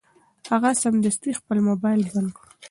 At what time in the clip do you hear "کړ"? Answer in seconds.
2.37-2.47